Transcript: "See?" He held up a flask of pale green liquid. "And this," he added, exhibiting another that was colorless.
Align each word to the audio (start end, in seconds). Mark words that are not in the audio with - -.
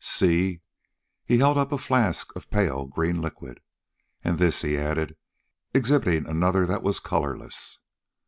"See?" 0.00 0.60
He 1.24 1.38
held 1.38 1.58
up 1.58 1.72
a 1.72 1.76
flask 1.76 2.30
of 2.36 2.48
pale 2.50 2.86
green 2.86 3.20
liquid. 3.20 3.58
"And 4.22 4.38
this," 4.38 4.62
he 4.62 4.76
added, 4.76 5.16
exhibiting 5.74 6.24
another 6.28 6.66
that 6.66 6.84
was 6.84 7.00
colorless. 7.00 7.80